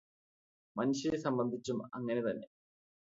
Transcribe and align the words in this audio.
മനുഷ്യരെ 0.75 1.17
സംബന്ധിച്ചും 1.17 1.77
അങ്ങനെത്തന്നെ 1.93 2.47